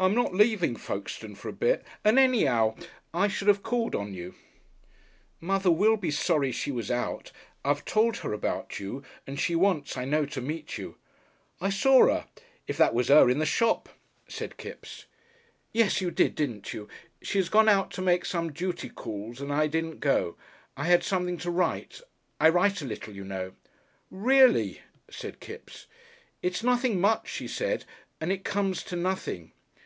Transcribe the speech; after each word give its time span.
"I'm 0.00 0.14
not 0.14 0.32
leaving 0.32 0.76
Folkestone 0.76 1.34
for 1.34 1.48
a 1.48 1.52
bit, 1.52 1.84
and 2.04 2.20
any'ow, 2.20 2.76
I 3.12 3.26
should 3.26 3.48
have 3.48 3.64
called 3.64 3.96
on 3.96 4.14
you." 4.14 4.36
"Mother 5.40 5.72
will 5.72 5.96
be 5.96 6.12
sorry 6.12 6.52
she 6.52 6.70
was 6.70 6.88
out. 6.88 7.32
I've 7.64 7.84
told 7.84 8.18
her 8.18 8.32
about 8.32 8.78
you, 8.78 9.02
and 9.26 9.40
she 9.40 9.56
wants, 9.56 9.96
I 9.96 10.04
know, 10.04 10.24
to 10.26 10.40
meet 10.40 10.78
you." 10.78 10.96
"I 11.60 11.70
saw 11.70 12.02
'er 12.04 12.26
if 12.68 12.76
that 12.76 12.94
was 12.94 13.10
'er 13.10 13.28
in 13.28 13.40
the 13.40 13.44
shop," 13.44 13.88
said 14.28 14.56
Kipps. 14.56 15.06
"Yes 15.72 16.00
you 16.00 16.12
did, 16.12 16.36
didn't 16.36 16.72
you!... 16.72 16.88
She 17.20 17.38
has 17.38 17.48
gone 17.48 17.68
out 17.68 17.90
to 17.94 18.00
make 18.00 18.24
some 18.24 18.52
duty 18.52 18.88
calls, 18.90 19.40
and 19.40 19.52
I 19.52 19.66
didn't 19.66 19.98
go. 19.98 20.36
I 20.76 20.84
had 20.84 21.02
something 21.02 21.38
to 21.38 21.50
write. 21.50 22.00
I 22.38 22.50
write 22.50 22.80
a 22.82 22.86
little, 22.86 23.16
you 23.16 23.24
know." 23.24 23.54
"Reely!" 24.12 24.80
said 25.10 25.40
Kipps. 25.40 25.88
"It's 26.40 26.62
nothing 26.62 27.00
much," 27.00 27.28
she 27.28 27.48
said, 27.48 27.84
"and 28.20 28.30
it 28.30 28.44
comes 28.44 28.84
to 28.84 28.94
nothing." 28.94 29.50